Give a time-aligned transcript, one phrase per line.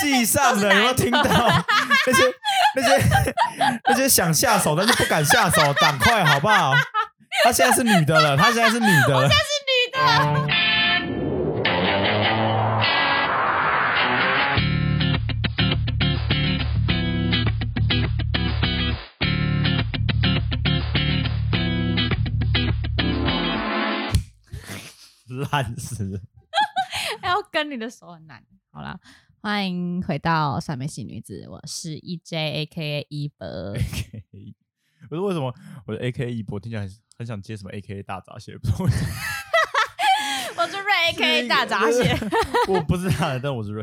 [0.00, 1.22] 系上的有没有听到
[2.06, 2.22] 那些
[2.76, 3.34] 那些
[3.84, 6.74] 那些想下手但是不敢下手，赶快好不好？
[7.44, 10.60] 她现在是女的了，她现在是女的了，我现在是女的。
[25.50, 26.20] 烂死了！
[27.22, 28.42] 要跟你的手很难。
[28.72, 28.98] 好了，
[29.42, 33.46] 欢迎回到三妹系女子，我是 EJ，AKA 一博。
[33.74, 34.54] AKA，
[35.08, 35.54] 可是为什么
[35.86, 38.52] 我的 AKA 一博听起来很很想接什么 AKA 大闸蟹？
[40.58, 42.14] 我是瑞 AKA 大闸蟹。
[42.68, 43.82] 我不是他的，但我是瑞。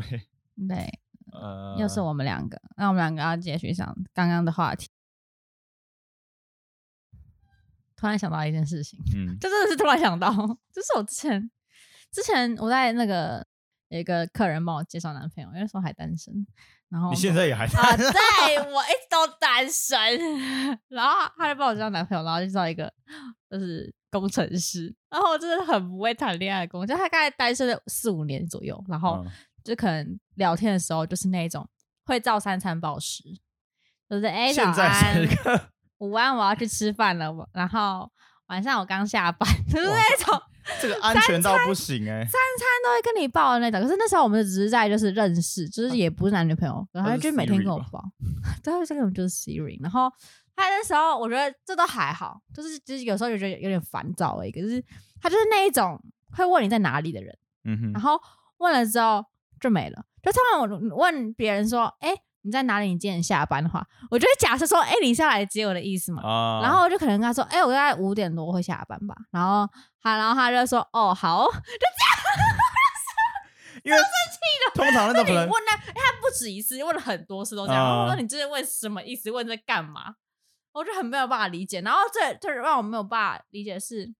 [0.68, 0.88] 对，
[1.32, 4.88] 呃，又是我们两个，那我们两个要继续上刚刚的话题。
[7.96, 10.30] 突然想到一件事情，嗯，就真的是突然想到，
[10.70, 11.50] 就是我之前，
[12.12, 13.44] 之前我在那个
[13.88, 16.34] 有一个客人帮我介绍男朋友，因为那时候还单身，
[16.88, 18.06] 然后你现在也还单身？
[18.06, 19.98] 啊，对， 我一直都单身，
[20.88, 22.92] 然后他就帮我介绍男朋友，然后介绍一个
[23.50, 29.24] 就是工程师，然后我真的很不会谈恋爱的工，就他大概单身了四五年左右，然后
[29.64, 31.68] 就可能聊天的时候就是那种
[32.04, 33.22] 会照三餐报时，
[34.08, 35.28] 就是哎，早安。
[35.98, 37.32] 午安，我要去吃饭了。
[37.32, 38.08] 我然后
[38.46, 40.40] 晚上我刚下班， 就是那种
[40.80, 43.80] 这个安全到不行哎、欸，三餐都会跟你报的那种。
[43.80, 48.04] 可是那时候我们只是在就是认识，就是也不是男女朋友，啊、然后就每天跟我报。
[48.62, 49.78] 对，这个就是 Siri。
[49.82, 50.10] 然后
[50.54, 54.84] 他那时候我觉得这都还好，就是就是有时候就觉得有点烦躁一个，就是
[55.20, 56.00] 他就是那一种
[56.32, 58.20] 会问你在哪里的人，嗯哼，然后
[58.58, 59.24] 问了之后
[59.60, 60.04] 就没了。
[60.22, 62.22] 就通常我问别人说，哎、欸。
[62.42, 62.88] 你在哪里？
[62.88, 66.22] 你今天下班的话，我就会假设说，哎、欸，你下来接我的意思嘛。
[66.22, 69.14] Uh, 然后我就可能跟他说，哎、欸，我大概五点多会下班吧。
[69.30, 69.68] 然后
[70.00, 71.78] 他，然后他就说，哦，好，就这样。
[73.84, 77.84] 因为生气了，通常那种可能问他，哎、欸，他不止一次，问了很多次都这样。
[77.84, 79.30] Uh, 我说你这是问什么意思？
[79.30, 80.14] 问在干嘛？
[80.72, 81.80] 我就很没有办法理解。
[81.80, 84.12] 然后这这让我没有办法理解的是，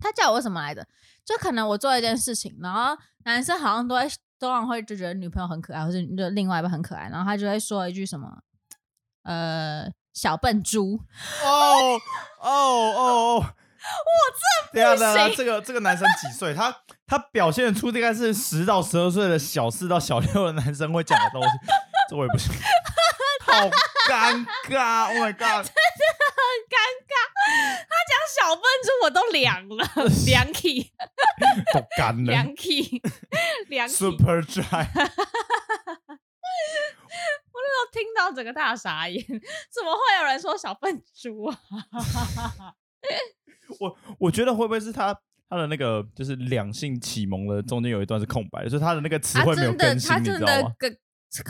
[0.00, 0.86] 他叫我什么来着？
[1.24, 4.08] 就可能我做一件事情，然后男生好像都会。
[4.36, 8.28] 都常会就觉得女朋友很可爱，或者就另外一半很可爱，然后他就会说一句什么，
[9.22, 11.00] 呃，小笨猪。
[11.42, 12.00] 哦
[12.40, 13.36] 哦哦哦！
[13.40, 13.46] 我
[14.74, 15.36] 这不行。
[15.36, 16.52] 这个这个男生几岁？
[16.52, 16.76] 他
[17.06, 21.48] 他表现出应该是十到十二岁的小四到小六的男生会讲的东西，
[22.10, 22.52] 这我也不行。
[23.46, 23.52] 好
[24.08, 25.66] 尴尬！Oh my god！
[28.44, 29.84] 小笨猪我都凉了，
[30.26, 30.82] 凉气
[31.72, 33.00] 都干了，凉气
[33.68, 34.86] 凉 Super dry。
[37.52, 41.58] 我那时候听到整个大傻眼，怎么会有人说小笨猪啊？
[43.80, 45.18] 我我觉得会不会是他
[45.48, 50.74] 他的那个就是两性启蒙的中间有一段是空白的，就是他的那个词汇没有更新，你知道吗？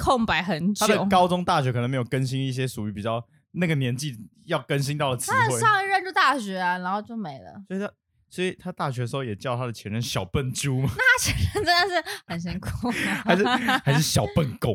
[0.01, 0.87] 空白很久。
[0.87, 3.27] 他的高中大学可能没有更新一些属于比较。
[3.57, 4.13] 那个年纪
[4.47, 7.63] 要更新到的词汇，他上一任就大学啊，然后就没了。
[7.69, 7.91] 所以他，
[8.31, 10.89] 所以他大学的时候也叫他的前任小笨猪嘛。
[10.97, 12.91] 那他前任真的是很辛苦，
[13.25, 14.75] 还是还是小笨狗，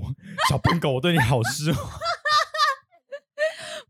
[0.50, 1.80] 小笨狗，我对你好失望。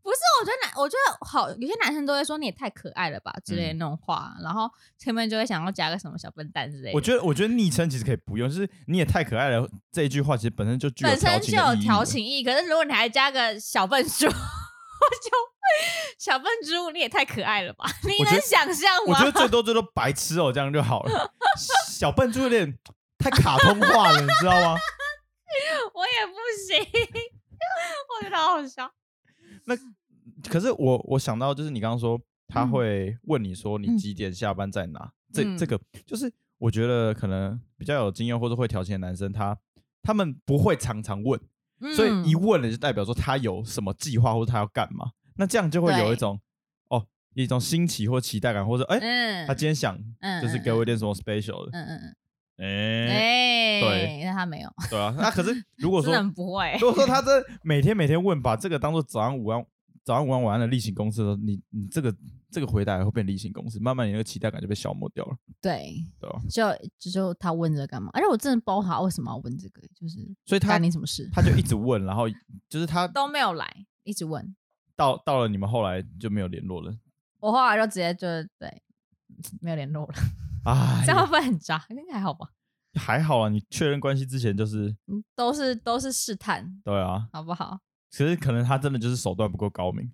[0.02, 4.68] 不是，我觉得男，我觉得好，有些男生都会说你也太可爱了吧之类的那种话，嗯、然后
[4.98, 6.96] 前面就会想要加个什么小笨蛋之类的。
[6.96, 10.90] 我觉得，我觉得昵称其实可以不用，就是你也太可爱了这一句话，其实本身就。
[11.02, 14.26] 本身就有调情意义，可是如果你还加个小笨猪。
[15.00, 15.30] 我就
[16.18, 17.86] 小笨猪，你也太可爱了吧！
[18.04, 19.14] 你能想象吗？
[19.14, 21.34] 我觉得最 多最多白痴哦，这样就好了。
[21.88, 22.78] 小笨猪有点
[23.18, 24.78] 太卡通化了，你知道吗？
[25.94, 26.34] 我也不
[26.68, 26.80] 行，
[28.20, 28.92] 我觉得好好笑。
[29.66, 29.76] 那
[30.50, 35.00] 可是我我想到就是你刚刚说他会问你说你几点下班在哪？
[35.02, 39.58] 嗯、这这个就是我觉得可能比较有经验或者会调情的男生，他
[40.02, 41.40] 他们不会常常问。
[41.96, 46.38] 所以一问了就代表说他有什么计划或者他要干嘛，那这样就会有一种
[46.90, 49.98] 哦一种新奇或期待感，或者哎、他今天想
[50.42, 51.98] 就是给我一点什么 special 的，嗯嗯
[52.58, 59.66] 嗯，哎哎对，那他没有，对啊，那可是 如果说不会，如果说他 这每天每天问，把这个当做早上午安
[60.04, 62.14] 早上午安晚安的例行公事的时候，你你这个
[62.52, 65.38] 这个回答会变例行公事，慢慢你那个期待感就被消磨掉了。
[65.62, 66.70] 对，对啊，就
[67.00, 68.10] 就就他问这个干嘛？
[68.14, 71.30] 而且我真的不知道他为什么要问这个，就是所以他干你什么事？
[71.32, 72.28] 他就一直 问，然后
[72.68, 73.72] 就是他都没有来，
[74.04, 74.56] 一直问。
[75.00, 76.94] 到到了你们后来就没有联络了。
[77.40, 78.28] 我后来就直接就
[78.60, 78.84] 对
[79.62, 80.14] 没有联络了。
[80.66, 81.82] 啊， 这样会不会很渣？
[81.90, 82.50] 应该还好吧？
[83.00, 84.94] 还好啊，你确认关系之前就是
[85.34, 87.80] 都是都是试探，对啊，好不好？
[88.12, 90.12] 其实可能他真的就是手段不够高明，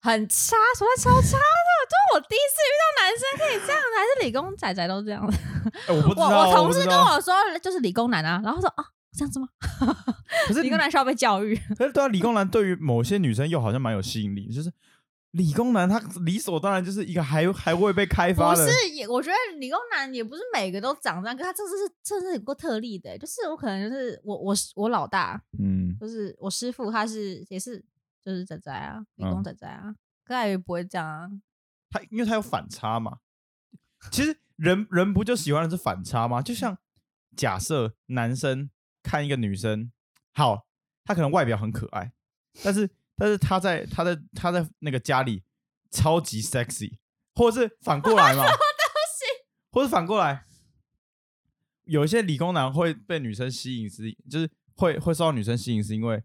[0.00, 1.68] 很差，手段超差的。
[1.88, 5.32] 就是我第一次遇到男生可以这样，还是理工仔仔都这样的。
[5.86, 7.32] 欸、我不知道，我我同事跟我说，
[7.62, 8.84] 就是理工男啊，然后说啊，
[9.18, 9.48] 这样子吗？
[10.46, 11.56] 可是理工男需要被教育。
[11.76, 14.72] 可是对啊，理工男对于某些女生又好像蛮有吸引力，就是
[15.32, 18.64] 理工男他理所当然就是一个还还会被开发的。
[18.64, 21.72] 不是，也我觉得理工男也不是每个都长这样，可他这是
[22.02, 27.84] 这是有过特例的，就是我可能就是我我我老大，嗯，就是我师傅他是也是
[28.24, 31.28] 就是仔仔啊，理工仔仔啊，嗯、可他也不会这样啊。
[31.90, 33.18] 他因为他有反差嘛，
[34.10, 36.40] 其实人人不就喜欢的是反差吗？
[36.42, 36.78] 就像
[37.36, 38.70] 假设男生
[39.02, 39.90] 看一个女生，
[40.32, 40.66] 好，
[41.04, 42.12] 她可能外表很可爱，
[42.62, 45.42] 但是但是她在她在她在那个家里
[45.90, 46.98] 超级 sexy，
[47.34, 48.44] 或者是反过来嘛，
[49.70, 50.46] 或者反过来，
[51.84, 56.22] 有一些理工男会被女生吸引，是就是会会受到女生吸引，是因为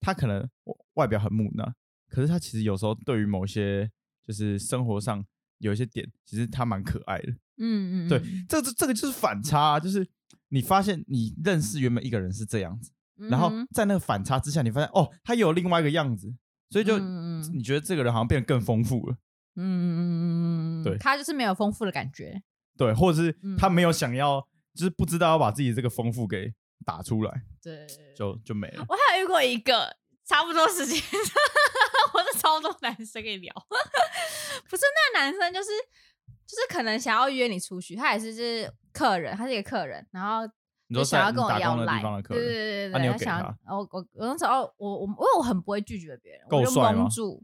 [0.00, 0.48] 他可能
[0.94, 1.74] 外表很木讷，
[2.08, 3.90] 可是他其实有时候对于某些
[4.26, 5.24] 就是生活上
[5.58, 7.30] 有一些点，其实他蛮可爱的。
[7.62, 10.06] 嗯嗯，对，这这这个就是反差啊，就是
[10.50, 12.92] 你发现你认识原本一个人是这样子，
[13.28, 16.32] 然后在那个反差之下，你发现哦，他有另外一个样子，
[16.68, 19.16] 所以就你觉得这个人好像变得更丰富了。
[19.56, 22.42] 嗯嗯嗯嗯嗯，对，他就是没有丰富的感觉。
[22.76, 26.52] 对，或者是他没有想要，就是不知道要把自己这个丰富给
[26.84, 27.42] 打出来。
[27.62, 28.84] 对，就就没了。
[28.88, 29.96] 我还有遇过一个。
[30.22, 30.94] 差不多时间，
[32.14, 33.52] 我是超多男生跟你聊，
[34.70, 35.70] 不是那个男生就是
[36.46, 40.46] 就是可能想要约你出去，他也是就是客人，他是一个客人，然后
[40.92, 47.42] 就想要跟我要来，对对对对对，他想我我我那时候我我因为我很不会拒绝别人，我就蒙住，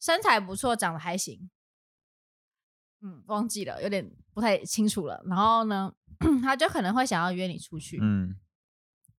[0.00, 1.50] 身材不错，长得还行，
[3.02, 5.22] 嗯，忘记了，有点不太清楚了。
[5.26, 5.92] 然后呢，
[6.42, 8.36] 他就可能会想要约你出去，嗯。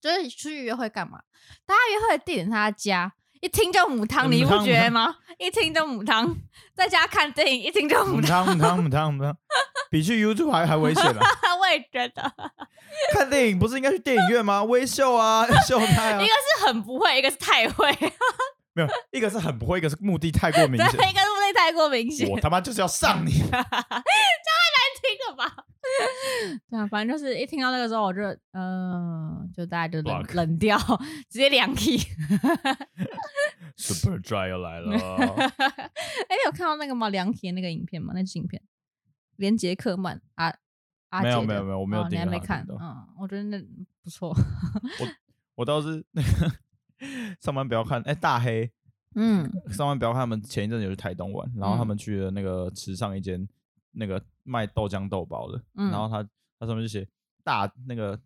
[0.00, 1.22] 就是出去约会干嘛？
[1.66, 5.16] 大家约会的地点是他家，一听就母汤，你不觉得吗？
[5.38, 6.36] 一听就母汤，
[6.74, 9.34] 在家看电影，一听就母汤，母汤，母汤，母汤，
[9.90, 11.18] 比去 YouTube 还还危险啊！
[11.58, 12.32] 我也觉得，
[13.14, 14.62] 看电影不是应该去电影院吗？
[14.64, 17.90] 微秀啊， 秀泰啊，一个是很不会，一个是太会，
[18.74, 23.64] 没有，一个是很不会，一个是目的太过明显， 一个是目的太过明显，我他妈就是要上你，太难
[25.00, 25.64] 听了吧？
[26.70, 28.22] 对啊，反正就是一听到那个时候，我就
[28.52, 30.34] 嗯、呃，就大家就冷 Block.
[30.34, 30.78] 冷掉，
[31.28, 31.98] 直接两 key。
[33.76, 34.92] Super Dry 又来了。
[34.96, 37.08] 哎，你有看到那个吗？
[37.08, 38.12] 两 key 那个影片吗？
[38.14, 38.62] 那支影片，
[39.36, 40.54] 连杰克曼啊
[41.08, 42.66] 啊，没有没有没有，我没有、哦，你还没看。
[42.68, 43.58] 嗯，我觉得那
[44.02, 44.28] 不错。
[44.30, 45.08] 我
[45.56, 46.52] 我倒是那个
[47.40, 48.70] 上班不要看，哎，大黑，
[49.14, 50.20] 嗯，上班不要看。
[50.20, 53.48] 他们前一阵有去台东玩，然后他们去了那个池上一间。
[53.92, 56.22] 那个卖豆浆豆包的，嗯、然后他
[56.58, 57.06] 他上面就写
[57.44, 58.18] 大那个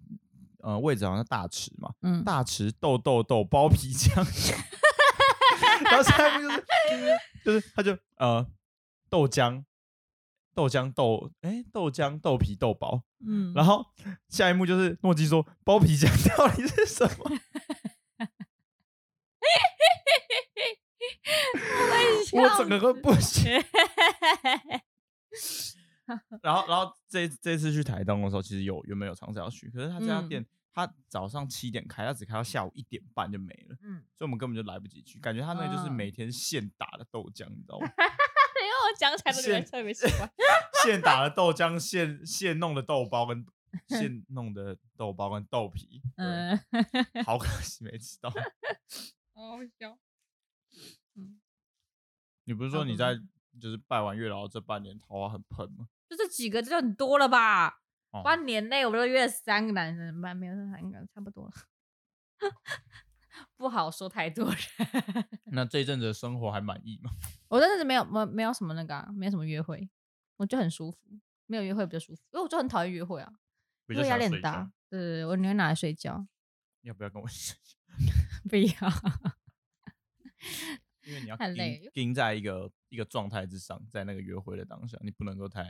[0.58, 4.14] 呃位置好像是大池嘛，嗯、大池豆豆豆包皮浆，
[5.84, 6.64] 然后下面就是
[7.44, 8.46] 就是他就呃
[9.08, 9.64] 豆浆
[10.54, 13.84] 豆浆豆哎豆浆豆皮豆包，嗯，然后
[14.28, 16.06] 下一幕就是诺基说包皮浆
[16.36, 17.30] 到底是什么？
[22.32, 23.52] 我整个都不行。
[26.42, 29.70] 然后，然后这这次去台东的时候，其实有原本有尝试要去？
[29.70, 33.76] 可是他这家店，他早上七点开，他只开到下午一点半就没了。
[33.82, 35.18] 嗯，所以我们根本就来不及去。
[35.20, 37.86] 感觉他那个就是每天现打的豆浆，你知道吗？
[38.64, 40.30] 因为我讲起来都觉得特别喜欢。
[40.84, 43.44] 现打的豆浆，现 现弄的豆包跟
[43.88, 46.58] 现弄的豆包跟豆皮，嗯，
[47.24, 48.30] 好可惜没吃到。
[48.30, 49.98] 好笑。
[51.14, 51.40] 嗯，
[52.44, 53.18] 你不是说你在？
[53.60, 55.88] 就是拜完月老这半年桃花很喷吗？
[56.08, 57.80] 就这几个就很多了吧？
[58.10, 61.52] 哦、半年内我们都约了三个男生，半没有三个，差不多了。
[63.56, 64.58] 不好说太多人。
[65.46, 67.10] 那这一阵子的生活还满意吗？
[67.48, 69.90] 我这阵子没有没没有什么那个、啊，没有什么约会，
[70.36, 70.98] 我就很舒服。
[71.46, 73.32] 没有约会比较舒服，因为我就很讨厌约会啊，
[73.88, 74.70] 因为压力很大。
[74.88, 76.26] 对对对，我宁愿拿来睡觉。
[76.82, 77.56] 要不要跟我睡？
[78.48, 78.72] 不要。
[81.06, 81.36] 因为你要
[81.92, 85.62] 盯在一个一个状态之上，在那个约会的当下，你不能够太，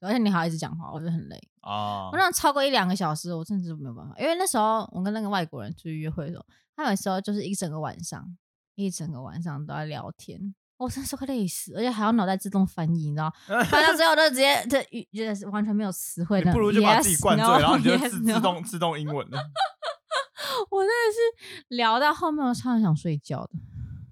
[0.00, 2.10] 而且你还要一直讲话，我觉得很累啊。
[2.10, 4.14] 我那超过一两个小时，我甚至没有办法。
[4.18, 8.36] 因为那时候我跟那个外国人出去约会的时候，他有时候就是一整个晚上，
[8.74, 13.32] 一整个晚上都在聊天，我真是快累死，而且还要脑袋自动翻译，你知道？
[13.70, 19.38] 翻到最后都直接这语就是完全没有词汇的，不如就把自己灌醉，然后你就自 自动自动英文了。
[20.70, 23.52] 我真的是聊到后面，我超想睡觉的。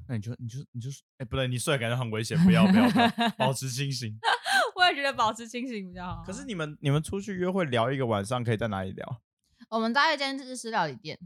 [0.08, 4.18] 那你就你就你就哎、欸，不对，你睡感觉很危险，不要不要，不要，保持清醒。
[4.76, 6.22] 我也觉得保持清醒比较好。
[6.24, 9.22] 可是你们你们出去约会聊一个晚上，可以在哪里聊？
[9.70, 11.18] 我们在一间日式料理店。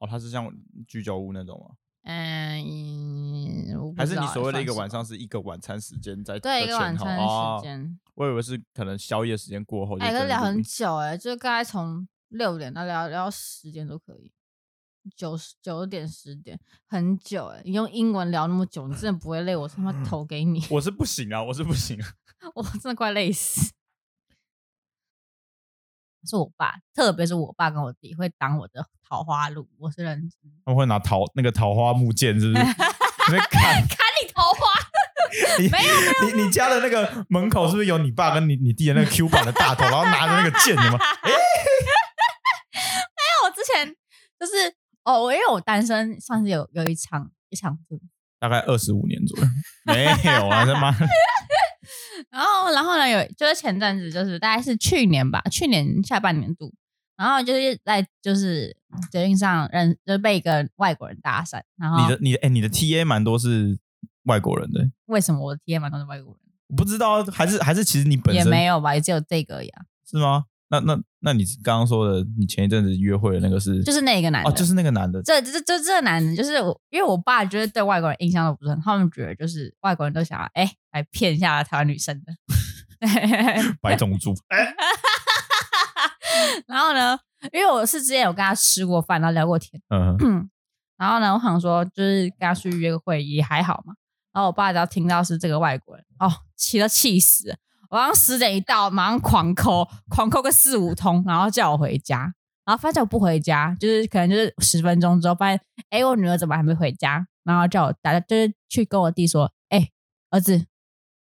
[0.00, 0.50] 哦，它是像
[0.86, 1.76] 居酒屋那种吗？
[2.04, 2.64] 嗯，
[3.96, 7.98] 还是你所谓的一个晚上是一个晚餐时间在对一个晚餐时间、哦？
[8.14, 9.98] 我以为是可能宵夜时间过后。
[9.98, 14.32] 哎、欸，可是聊很久哎、欸，就大概从六点到聊聊到十点都可以，
[15.16, 19.54] 九十九点十点很久哎、欸，你用英文聊那么久，你真的不会累？
[19.56, 22.08] 我他妈投给你，我是不行啊，我是不行啊，
[22.54, 23.72] 我真的快累死。
[26.24, 30.30] 是我爸，特别是我爸跟我弟会挡我的桃花路，我是认真。
[30.64, 32.64] 他们会拿桃那个桃花木剑，是不是？
[33.50, 34.66] 砍砍你桃花？
[35.58, 35.94] 你没有
[36.26, 40.98] 你你家的那个门口是不是有你爸跟你你弟的那个 Q 版的大头，然后拿着那个剑的吗？
[40.98, 41.32] 欸
[43.70, 43.94] 前
[44.40, 44.74] 就是
[45.08, 47.78] 哦，我因为我单身，上次有有一场一场
[48.38, 49.44] 大概二十五年左右，
[49.86, 50.94] 没有啊，他妈。
[52.30, 56.74] 然后，然后呢，有就是前阵子，就是大概是去年吧，去年下半年度，
[57.16, 58.76] 然后就是在就是
[59.10, 61.62] 捷运上认，就是被一个外国人搭讪。
[61.78, 63.78] 然后你的你的哎，你的 TA 蛮多是
[64.24, 66.42] 外国人的，为什么我的 TA 蛮多是外国人？
[66.68, 70.44] 我不知道，还是还是其实你本身也没有吧，也只有这个呀啊，是吗？
[70.70, 75.22] 那那那你刚刚说的，你前一阵子约会的那个是，就是那个男的，哦，就是那个男的。
[75.22, 82.32] 这这这这个男的，就是我，因为我爸觉得对外国人印象都不是很好，他们觉得就是外国人都想要哎来骗一下台湾女生的，
[83.80, 84.34] 白种族。
[86.66, 87.18] 然后呢，
[87.52, 90.48] 因为我是之前有跟他吃过饭，然后聊过天，嗯，
[90.98, 93.94] 然后呢，我想说就是跟他出去约个会也还好嘛。
[94.34, 97.56] 然后我爸只要听到是这个外国人，哦，气都气死了。
[97.88, 102.32] 我刚十点一到，马上狂扣，狂扣个四五通，然后叫我回家，
[102.64, 107.26] 然后发现我不回家，就是可能就是十分钟之后，发现哎，我女儿怎么还没回家？
[107.44, 109.88] 然后叫我打，就是去跟我弟说，哎，
[110.30, 110.66] 儿子，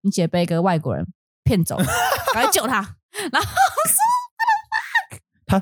[0.02, 1.06] 你姐被一个外国人
[1.44, 2.96] 骗走，赶快救他。
[3.32, 4.00] 然后说
[5.46, 5.62] 他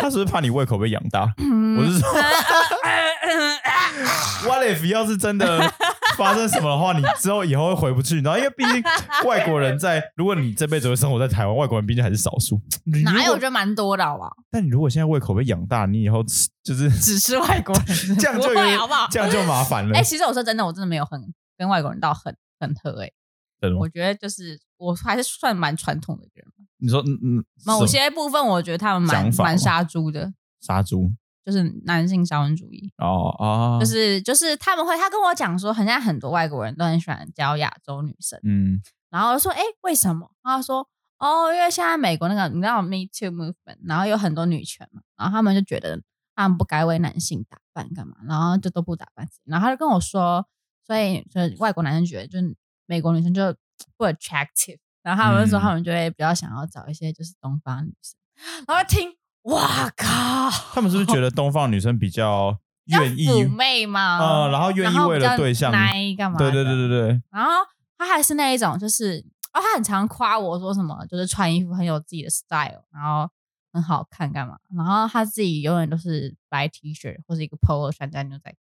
[0.00, 1.34] 他是不是怕你胃口被养大？
[1.36, 2.08] 嗯、 我是说
[4.46, 5.72] What if 要是真的？
[6.16, 8.80] 发生什么的话，你之后以后会回不去，然后因为毕竟
[9.26, 12.60] 外国人在，如果你这辈子会生活在台湾，外国人毕竟还是少数。
[13.02, 13.32] 哪有？
[13.32, 14.30] 我觉得蛮多的，好不好？
[14.50, 19.08] 但你如果现在胃口被养大，你以后吃就是只吃外国人， 这样就好不好？
[19.10, 19.96] 这样就麻烦了。
[19.96, 21.20] 哎、欸，其实我说真的，我真的没有很
[21.58, 23.12] 跟外国人到很很合哎、欸。
[23.80, 26.46] 我觉得就是我还是算蛮传统的人。
[26.78, 31.10] 你说嗯嗯，某些部分我觉得他们蛮蛮杀猪的，杀猪。
[31.44, 32.90] 就是男性沙文主义。
[32.96, 40.30] 哦哦，就是就是他们会，他跟我讲说，好像很多外国人都很喜欢教亚洲女生，嗯，然后说，哎，为什么？
[40.42, 46.00] 他说，哦，因为现在美国那个你知道 Me Too Movement，然后有很多女权嘛，然后他们就觉得
[46.34, 50.46] 他们不该为男性打扮干嘛，然后就都不打扮自己，然后他就跟我说，
[50.86, 53.54] 所以就是外国男生觉得，就是美国女生就
[53.96, 58.18] 不 attractive，然后他们就说他们就会比较想要找一些就是东方女生，
[58.66, 59.14] 然后听。
[59.44, 60.50] 哇靠！
[60.74, 64.18] 他们是不是觉得东方女生比较 愿意妩媚吗？
[64.18, 66.38] 呃，然后愿意为了对象来干嘛？
[66.38, 67.22] 对对对对对。
[67.30, 67.50] 然后
[67.96, 73.28] 他还是那一种，就是哦，他很常夸我说什么，就是穿衣服很有自己的 style，然后
[73.72, 74.58] 很好看干嘛？
[74.76, 78.58] 然后他自己永远都是白 T 恤或者一个 polo 衫加牛仔裤。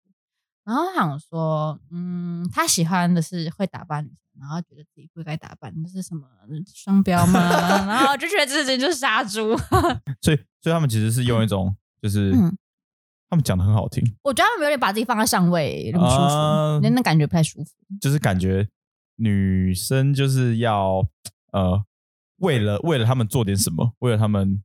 [0.65, 4.17] 然后他想说，嗯，他喜欢的是会打扮女生。
[4.41, 6.27] 然后觉得自己不该打扮，那是什么
[6.75, 7.41] 双标吗？
[7.87, 9.57] 然后就觉得自己就是杀猪。
[10.23, 12.57] 所以，所以他们其实是用一种，就是、嗯、
[13.29, 14.03] 他们讲的很好听。
[14.23, 17.71] 我觉得他们有点把自己放在上位，那么舒服，那、呃、那感觉不太舒服。
[18.01, 18.69] 就是感觉
[19.17, 21.05] 女生就是要
[21.53, 21.85] 呃，
[22.37, 24.63] 为了为了他们做点什么，为了他们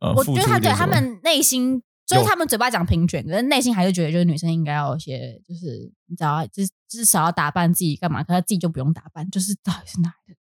[0.00, 1.82] 呃，我觉得他觉得他们内心。
[2.12, 8.22] 所以他们嘴巴讲平权，可是内心还是觉得，就是女生应该要有些，就是你知道，至至少要打扮自己干嘛？
[8.22, 10.38] 可是他自己就不用打扮，就是到底是哪里的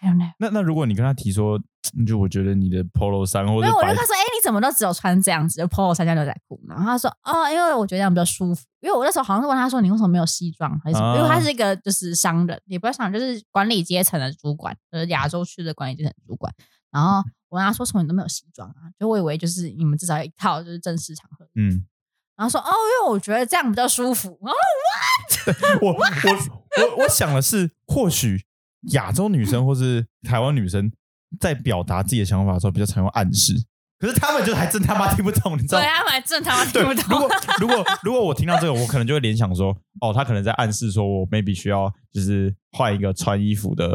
[0.00, 0.32] ？I don't know。
[0.38, 1.60] 那那如果你跟他提说，
[2.06, 6.60] 就我觉得你的 polo 衫或者，我就跟他说，哎、欸，你怎么都只有穿这样子，的 polo 衫加牛仔裤？
[6.68, 8.64] 然后他说，哦，因为我觉得这样比较舒服。
[8.80, 11.08] 因为我那时候好像是问他说，你为什么没有西装还是什么？
[11.12, 16.52] 啊、因为他是一个就是商人，也不要想就是管理阶层的主管，就是亚洲区的管理阶层主管，
[16.96, 17.28] 然后。
[17.48, 21.86] 我跟他说什么你都没有西装啊，就我以为就是你们至少有一套就是正式场合，嗯，
[22.34, 24.30] 然后说哦，因为我觉得这样比较舒服。
[24.42, 24.50] 哦
[25.46, 25.80] ，what？
[25.80, 26.00] 我我
[26.82, 28.44] 我我想的是，或许
[28.90, 30.92] 亚洲女生或是台湾女生
[31.38, 33.54] 在表达自己的想法的时候，比较常用暗示。
[33.98, 35.84] 可是他们就还真他妈听不懂，你知道吗？
[35.84, 37.04] 对，他们还真他妈听不懂。
[37.08, 43.86] 如果如果如果我听到这个，我可能就会联想说，哦，他可能在暗示说我 maybe 需要就是换一个穿衣服的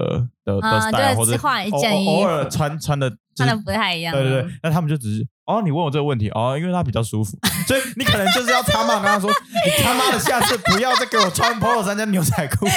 [0.44, 4.12] 的的 style，或者换一件衣服，偶尔穿穿的穿的不太一样。
[4.14, 12.66] 对对对，那他们就只是哦，你问我这个问题哦，因为他比较舒服，所以你可能就是要他妈跟他说，你他妈的下次不要再给我穿 polo 衫加牛仔裤。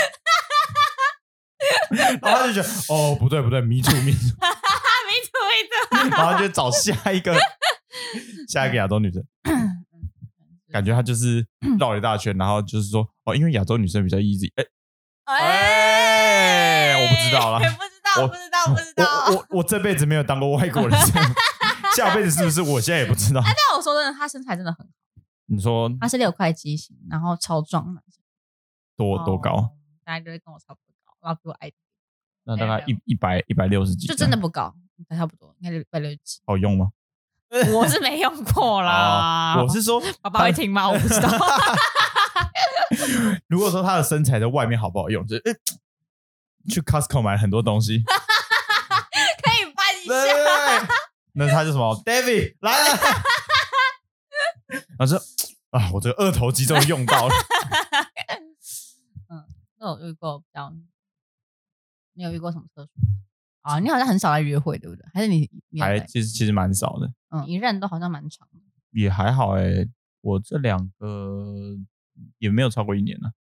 [2.20, 3.62] 然后他就觉得哦，不对不对
[5.06, 6.16] ，me too，me too。
[6.16, 7.34] 然后就找下一个，
[8.49, 9.23] 下一个亚洲女生，
[10.70, 11.46] 感觉她就是
[11.78, 20.99] 绕了一大圈，然后就是说哦，因为亚洲女生比较 easy，哎哎，我不知道了，不知道，不知道，不知道，我我我这辈子没有当过外国人，
[21.96, 22.62] 下辈子是不是？
[22.62, 23.40] 我现在也不知道。
[23.40, 24.92] 哎，但我说真的，她身材真的很好。
[25.46, 28.02] 你说她是六块肌型，然后超壮的，
[28.96, 29.70] 多多高？
[30.04, 31.73] 大概就是跟我差不多高，然后比我矮。
[32.46, 34.75] 那大概一一百一百六十几，就真的不高，
[35.16, 36.40] 差不多，应该一百六十几。
[36.46, 36.90] 好用吗？
[37.72, 39.62] 我是没用过啦。
[39.62, 40.88] 我是说，爸爸会听吗？
[40.90, 41.28] 我不知道。
[43.48, 45.36] 如果说他的身材在外面好不好用，就
[46.68, 48.02] 去 Costco 买很多东西，
[49.42, 50.88] 可以办一下。
[51.32, 52.96] 那他就什么？David 来了。
[54.98, 55.18] 然后说
[55.70, 57.34] 啊，我这个二头肌终于用到了。
[59.28, 59.44] 嗯，
[59.78, 60.72] 那我遇过比较。
[62.14, 62.90] 你有遇过什么特殊
[63.64, 63.80] 啊？
[63.80, 65.04] 你好像很少来约会，对不对？
[65.12, 67.11] 还是你，你还其实其实蛮少的。
[67.30, 68.61] 嗯，一任都好像蛮长的。
[68.92, 69.88] 也还好哎、欸，
[70.21, 71.76] 我这两个
[72.38, 73.33] 也没有超过一年了，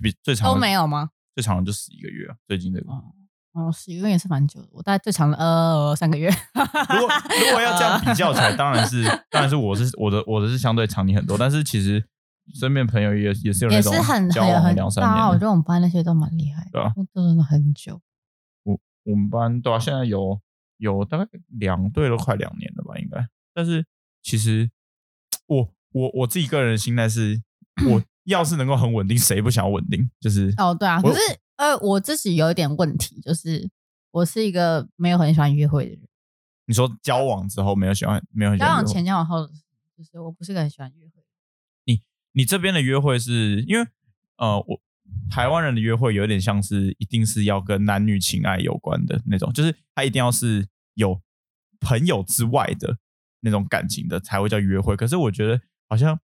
[0.00, 1.10] 比最长都没有吗？
[1.34, 2.90] 最长的就十一个月啊，最近这个。
[3.52, 4.68] 哦，十一个月也是蛮久的。
[4.70, 6.28] 我大概最长的呃三个月。
[6.28, 7.08] 如果
[7.46, 12.02] 如果要这样比较起来，当然是当然是我是我的我的是相对长你很多，但是其实
[12.54, 15.26] 身边朋友也也是有那种也是很很很两三年。
[15.26, 18.00] 我觉得我们班那些都蛮厉害的，对啊，都真的很久。
[19.06, 20.40] 我们班对啊，现在有
[20.78, 23.26] 有大概两对都快两年了吧，应该。
[23.54, 23.86] 但是
[24.20, 24.68] 其实
[25.46, 27.40] 我我我自己个人的心态是，
[27.88, 30.10] 我 要是能够很稳定，谁不想要稳定？
[30.20, 31.00] 就是哦，对啊。
[31.00, 31.20] 可是
[31.54, 33.70] 呃，我自己有一点问题，就是
[34.10, 36.00] 我是一个没有很喜欢约会的人。
[36.66, 38.70] 你说交往之后没有喜欢，没有很喜欢？
[38.70, 39.46] 交往前、交往后，
[39.96, 41.22] 就是我不是个很喜欢约会。
[41.84, 43.86] 你你这边的约会是因为
[44.36, 44.80] 呃我。
[45.30, 51.20] 台湾人的约会有点像是一定是要跟男女情爱有关的那种，就是他一定要是有
[51.80, 52.96] 朋友之外的
[53.40, 54.96] 那种感情的才会叫约会。
[54.96, 56.18] 可是我觉得好像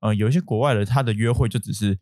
[0.00, 1.94] 呃有一些国外的他的约会就只是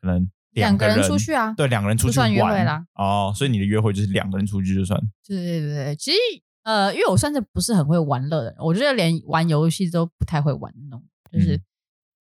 [0.00, 2.84] 可能两个人，出去啊，对，两个人出去算约会啦。
[2.94, 5.00] 哦，所以你的约会就是两个人出去就算。
[5.26, 6.18] 对对对对，其实
[6.64, 11.60] 呃，因为我算是不是很会玩乐的人，我觉得连玩游戏都不太会玩那种，就是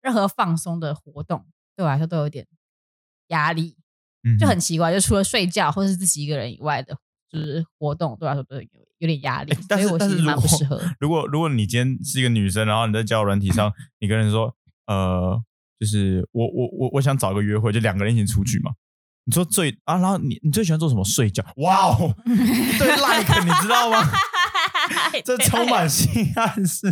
[0.01, 2.46] 任何放松的活动对我来说都有点
[3.27, 3.77] 压力。
[4.40, 6.96] 就很奇怪，就除了睡觉或者是自己一个人以外的，
[7.32, 8.62] 就是活动，对我来说都有
[9.00, 9.54] 有点压力。
[9.70, 10.82] 但是，所以我是蛮不适合。
[11.00, 14.56] 如果如果你今天是一个女生，然后你在交友软体上， 你跟人说，
[14.88, 15.40] 呃，
[15.80, 18.72] 就是我我我我想找个约会，就两个人一起出去嘛。
[19.26, 21.04] 你说最啊，然后你你最喜欢做什么？
[21.04, 21.44] 睡觉？
[21.58, 24.02] 哇哦， 对，like 你知道吗？
[25.26, 26.90] 这充满 性暗示。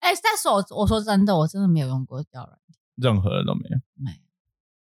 [0.00, 4.10] 哎，但是我我说真的，我真的没有用过交友软体，任何人都没有，没。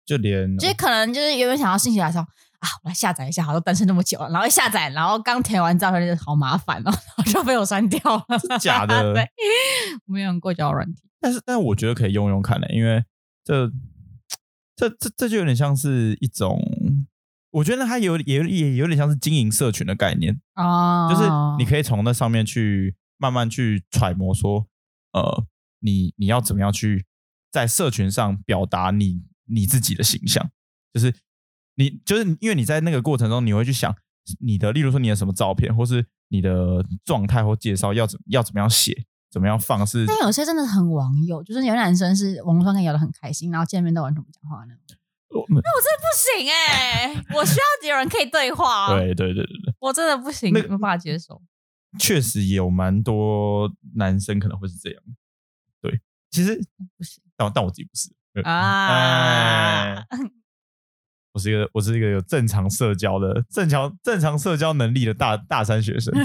[0.10, 8.40] 就连，就是可能就是原本想要信息来说啊，我来下载一下，好像单身那么久了，然后一下载，然后刚填完照片就好麻烦哦，然后就被我删掉了。
[8.40, 9.14] 是假的？
[9.14, 9.22] 对，
[10.08, 13.04] 我没有用过交友软体，但是但是我觉得可以用用看的，因为
[13.44, 13.70] 这
[14.76, 16.60] 这这这就有点像是一种，
[17.52, 24.66] 我觉得它有也也有点像是经营社群的概念啊，哦、就是你可以从那上面去慢慢去揣摩说，
[25.14, 25.46] 呃，
[25.82, 27.06] 你你要怎么样去
[27.52, 29.29] 在社群上表达你。
[29.50, 30.50] 你自己的形象，
[30.94, 31.14] 就是
[31.76, 33.96] 你，就是因为你在那个过程中，你会去想
[34.40, 40.06] 你的，例如说你的什么照片，或是你的状态或介绍要怎要怎么样写，怎么样放是。
[40.06, 44.98] 但有些真的很网友，就是有男生是网络上可以聊得很开心，然后见面都完全不讲话那种。
[45.30, 48.90] 我那我真的不行哎、欸，我需要有人可以对话。
[48.98, 51.42] 对对对对对，我真的不行，没办法接受。
[52.00, 55.02] 确实有蛮多男生可能会是这样。
[55.82, 56.56] 对，其实
[56.98, 58.12] 不行，但但我自己不是。
[58.44, 60.06] 啊、哎！
[61.34, 66.14] 我是一个，我是一个有正常社交的、正常正常社交能力的大大三学生。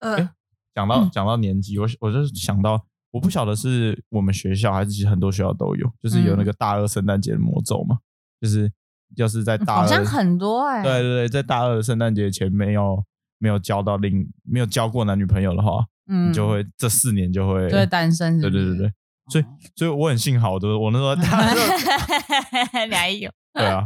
[0.00, 0.30] 呃，
[0.74, 7.98] 讲到讲到年纪，我我就想到，我不晓得是我们学校还是其实很多学校都有，就是有那个大二圣诞节的魔咒嘛，
[8.40, 8.70] 就是
[9.16, 13.04] 要是在大二，好像很多哎、欸，对对对，在大二的圣诞节前没有
[13.38, 15.86] 没有交到另没有交过男女朋友的话。
[16.06, 18.92] 嗯，就会这四年就会就会单身，对对对对，
[19.28, 23.82] 所以所以我很幸好的，我那时候 大二你还有 对啊，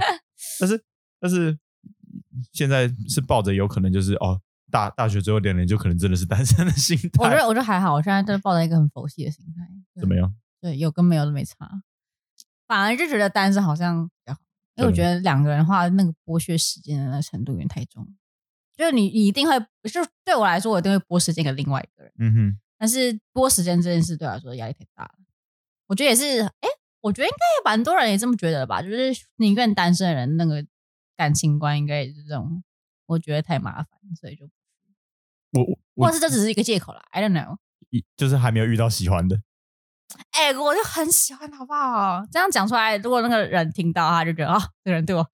[0.61, 0.83] 但是
[1.20, 1.59] 但是
[2.52, 7.24] 现在是抱着有可能就是哦大大学最后两年就可能真的是单身的心态。
[7.24, 10.00] 我觉得我觉得还好，我现在都抱着一个很佛系的心态。
[10.00, 10.35] 怎么样？
[10.61, 11.54] 对，有跟没有都没差，
[12.66, 14.40] 反而就觉得单身好像比较好，
[14.76, 18.07] 因为我觉得两个人的话，那个剥削时间的那个程度有点太重。
[18.78, 19.58] 就是你，你一定会，
[19.90, 22.12] 就对我来说，我一定会拨时间给另外一个人。
[22.20, 22.58] 嗯哼。
[22.78, 25.14] 但是拨时间这件事对我来说压力太大了。
[25.88, 26.68] 我觉得也是，哎，
[27.00, 28.80] 我觉得应该也蛮多人也这么觉得吧。
[28.80, 30.64] 就是宁愿单身的人，那个
[31.16, 32.62] 感情观应该也是这种。
[33.06, 33.86] 我觉得太麻烦，
[34.20, 34.44] 所以就
[35.52, 35.64] 我，
[35.94, 37.02] 我或是这只是一个借口啦。
[37.10, 37.56] I don't know。
[38.16, 39.40] 就是还没有遇到喜欢的。
[40.30, 42.24] 哎、欸，我就很喜欢，好不好？
[42.30, 45.28] 这样讲出来，如果那个人听到，他就觉得啊、哦，这个人对我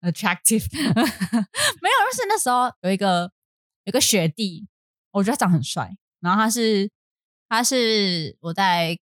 [0.00, 3.30] attractive， 没有，就是那时候有一个
[3.84, 4.66] 有一个学弟，
[5.12, 6.90] 我觉得他长很帅，然后他是
[7.48, 8.98] 他是我在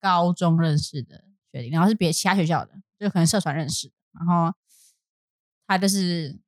[0.00, 4.54] 高中认识的学弟，然后是别其他学校的，就可能社团认识，然后
[5.66, 6.38] 他就是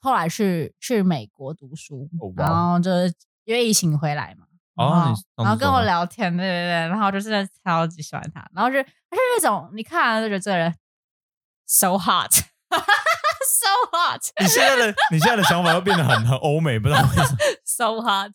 [0.00, 2.32] 后来去去美国读书，oh.
[2.38, 3.12] 然后就是
[3.44, 10.74] 因为疫情回来嘛，然后、oh, 然后跟我聊天，对对对，然后就是超级喜欢他，然后就他是那种你看了就觉得这个人
[11.68, 12.32] so hot。
[13.50, 14.20] So hot！
[14.42, 17.38] 你现在的你现在的想法又变得很很欧美，不知道为什么。
[17.64, 18.32] So hot！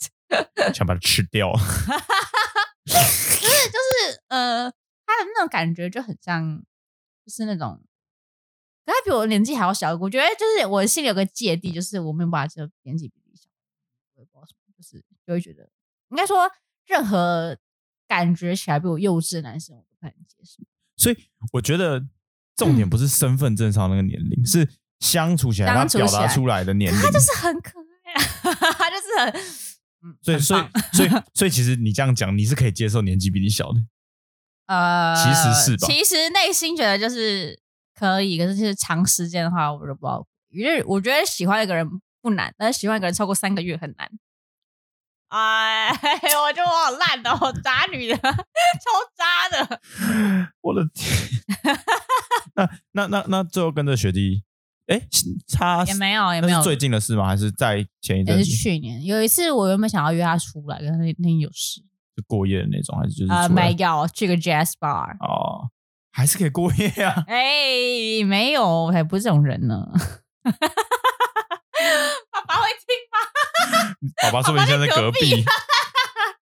[0.73, 1.53] 想把它吃掉。
[1.53, 4.71] 就是就是呃，
[5.05, 6.63] 他的那种感觉就很像，
[7.23, 7.83] 就是那种，
[8.85, 9.93] 他比我年纪还要小。
[9.95, 13.47] 我觉得就是我心里有个芥蒂，就是我没有办法就年纪比你小，
[14.15, 15.69] 我也不知道什么，就是就会觉得，
[16.09, 16.49] 应该说
[16.85, 17.55] 任何
[18.07, 20.63] 感觉起来比我幼稚的男生，我都不能接受。
[20.97, 22.03] 所以我觉得。
[22.55, 27.01] 重点不是身份证上那个年龄，嗯、是相处起来他表达出来的年龄。
[27.01, 28.23] 他就是很可爱啊，
[28.77, 29.41] 他就是很……
[30.05, 30.63] 嗯，所以所以
[30.93, 33.79] 所以 所以其实你这样讲，你是可以接受年纪比你小的。
[34.67, 35.87] 呃，其实是吧？
[35.87, 37.59] 其实内心觉得就是
[37.95, 40.25] 可以，可是就是长时间的话，我就不知道。
[40.49, 41.87] 因为我觉得喜欢一个人
[42.21, 44.09] 不难，但是喜欢一个人超过三个月很难。
[45.29, 45.89] 哎，
[46.45, 48.31] 我觉得我好烂的，我渣女的，超
[49.17, 49.81] 渣的。
[50.61, 51.11] 我的天！
[52.91, 54.43] 那那那那最后跟着学弟，
[54.87, 55.01] 哎，
[55.57, 57.25] 他也没有也没有最近的事吗？
[57.25, 58.37] 还是在前一阵？
[58.37, 61.81] 也是去年有一次，我原本想要约他出来，可是那那天有事，
[62.15, 65.69] 就过夜的那种，还是就是呃没有去个 jazz bar 哦，
[66.11, 67.23] 还是可以过夜啊？
[67.27, 69.85] 哎，没有，我还不是这种人呢。
[72.31, 73.17] 爸爸会听吗？
[74.21, 75.43] 爸爸说不定现在在隔壁。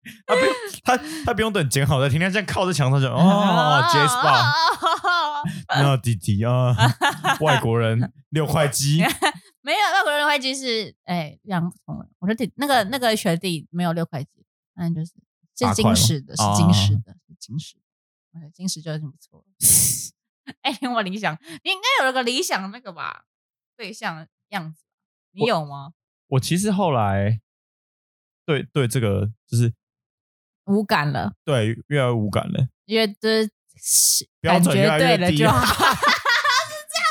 [0.26, 5.44] 他不用他他不用等剪好再听，他这样靠在墙上就哦， Jazz Bar，
[5.82, 6.76] 那弟弟啊，
[7.40, 9.00] 外国人六块肌，
[9.62, 12.10] 没有外国人六块肌是哎两不同人。
[12.20, 14.30] 我说弟那个那个学弟没有六块肌，
[14.76, 15.12] 嗯，就是
[15.56, 17.76] 是金石的，是金石的，是金石
[18.34, 19.46] 的，金石就很不错。
[20.64, 23.26] 哎，我理想，你应该有了个理想的那个吧
[23.78, 24.84] 对象样子。
[25.34, 25.94] 你有吗？
[26.28, 27.40] 我其实后来
[28.46, 29.74] 对对这个就是
[30.72, 33.44] 无感了，对，越来越无感了，因为这
[33.76, 35.56] 是标准越来越低了，是这样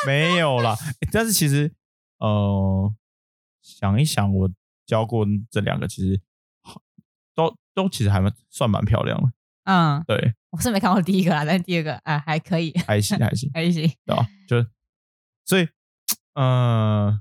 [0.07, 0.75] 没有啦，
[1.13, 1.73] 但是其实
[2.19, 2.95] 呃，
[3.61, 4.51] 想一想，我
[4.87, 6.21] 教过这两个，其实
[7.35, 9.31] 都都其实还蛮算蛮漂亮的。
[9.65, 14.27] 嗯，对，我是没看过第一个啦，但是第二个啊还可以，还行还行还行，对吧？
[14.49, 14.65] 就
[15.45, 15.69] 所以
[16.35, 17.07] 嗯。
[17.07, 17.21] 呃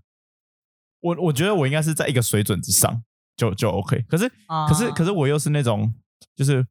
[1.01, 3.01] 我我觉得我应该是在一个水准之上
[3.37, 5.93] 就就 OK，可是、uh, 可是可是我又是那种
[6.35, 6.65] 就是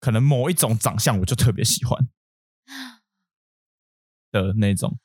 [0.00, 2.08] 可能某一种长相我就特别喜欢
[4.32, 4.98] 的那种，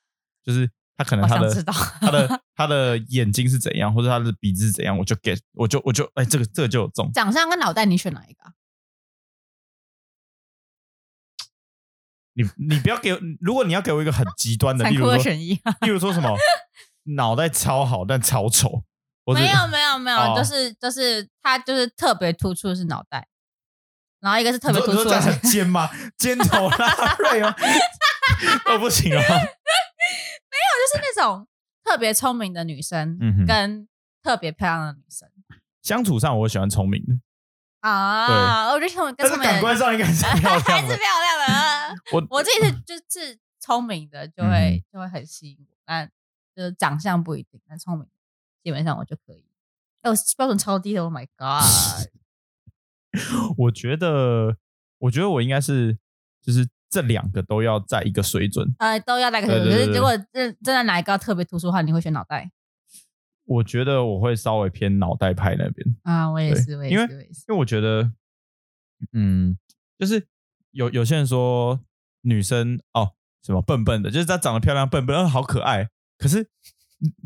[0.44, 7.12] 就是他可能 他的他 的他的眼睛是怎样，或者他的鼻子是怎样，我就 get 我就我就哎这个这个就有中。
[7.14, 8.54] 长相跟脑袋你选哪一个？
[12.34, 15.18] 你你不要给，如果你要给我一个很极端的， 例如说
[15.82, 16.38] 例如说什么？
[17.16, 18.84] 脑袋超好，但超丑。
[19.26, 23.28] 没有没有没有，就是就是他就是特别突出的是脑袋，
[24.20, 25.90] 然后一个是特别突出的是尖吗？
[26.18, 27.54] 尖头拉 瑞哦，
[28.66, 29.20] 都不行啊。
[29.20, 31.48] 没有，就是那种
[31.84, 33.88] 特别聪明的女生，跟
[34.22, 35.30] 特别漂亮的女生。
[35.82, 37.14] 相处上，我喜欢聪明的
[37.82, 38.72] 啊。
[38.74, 41.96] 我觉得聪明，但是感官上应该是 漂亮的，还是漂亮的。
[42.12, 46.12] 我我自己是就是聪明的，就会就会很吸引我，但。
[46.56, 48.08] 就是长相不一定，但聪明
[48.64, 49.46] 基本上我就可以。
[50.02, 51.64] 哦，标准超低的，Oh my god！
[53.58, 54.58] 我觉得，
[55.00, 55.98] 我觉得我应该是，
[56.42, 59.72] 就是这两个都要在一个水准，呃，都要在一个水准。
[59.72, 62.52] 可是如果真真的哪一个特别突出的话，你会选脑袋？
[63.46, 68.12] 我觉得我会稍微偏脑袋派那边啊，我也是，我也是，因为因为我觉得，
[69.14, 69.58] 嗯，
[69.98, 70.28] 就是
[70.72, 71.80] 有有些人说
[72.24, 75.88] 女生哦什么笨笨的，就是她长得漂亮，笨笨，嗯，好可爱。
[76.18, 76.50] 可是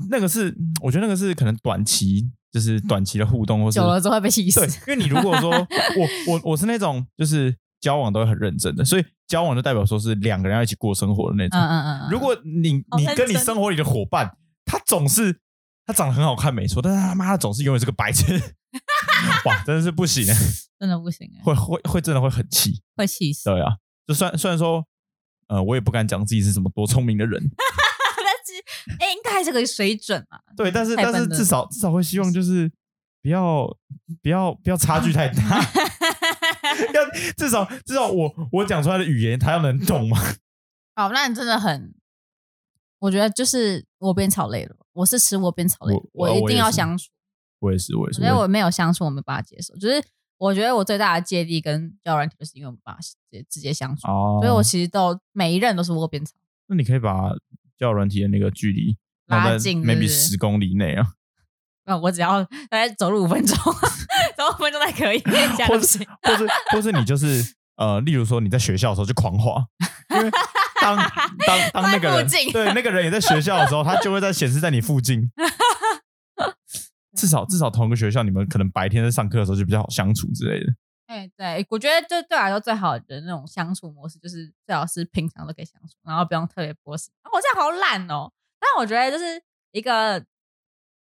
[0.10, 4.60] 那个是，我觉得那个是可能短期，就是短期的互动，或者久了之后会被气死。
[4.60, 5.52] 对，因为你如果说
[5.98, 11.60] 我我我是那种就是交往都会很认真的，所以交往就代表说是两个人要一起过生活的那种。
[11.60, 12.10] 嗯嗯嗯。
[12.12, 15.40] 如果你你跟你生活里的伙伴，他总是
[15.86, 18.34] 他长得很好看，没错，但是他妈的总是永远是个白痴，
[19.46, 20.26] 哇，真的是不行，
[20.78, 23.50] 真的不行，会会会真的会很气，会气死。
[23.50, 24.86] 对啊，就算虽然说，
[25.48, 27.50] 呃，我也不敢讲自己是什么多聪明的人。
[29.00, 30.40] 哎，应该还是个水准嘛？
[30.56, 32.72] 对，但是但是至少至少会希望就是
[33.22, 33.66] 不要
[34.22, 35.42] 不要不要差距太大，
[36.94, 40.18] 要至少至少我我讲出来的语言他要能懂嘛。
[40.96, 41.94] 哦，那你真的很
[43.00, 47.10] 我觉得就是我边草类的，我是吃窝边草类，我，我，我一定要相处。
[47.60, 48.20] 我也是，我也是。
[48.20, 49.76] 所以我没有相处，我没办法接受。
[49.78, 50.04] 就是
[50.38, 54.08] 我觉得我最大的芥蒂跟交友软体，就是因为我没办法直接直接相处。
[54.08, 54.40] 哦。
[54.42, 56.36] 所以我其实都每一任都是窝边草。
[56.68, 57.30] 那你可以把
[57.82, 61.04] 交友软体的那个距离拉近，maybe 十公里内啊。
[61.86, 63.58] 那我只要大概走路五分钟，
[64.38, 65.20] 走五分钟才可以。
[65.68, 67.44] 或是或是或是你就是
[67.78, 69.66] 呃，例如说你在学校的时候就狂滑，
[70.16, 70.30] 因为
[70.80, 70.96] 当
[71.48, 75.32] 当当那个人对那个人也在学校的时候，他就会在显示在你附近。
[77.18, 80.68] 至少至少同一个学校，你们可能白天在上课的时候就比较好相处之类的。
[81.12, 87.12] 哎，对，我觉得就对我来说最好的那种相处模式，就是最好是平常都可以相处，然后不用特别波斯。
[87.26, 89.44] 我现在好懒哦，但我觉得就是
[89.74, 90.26] 一个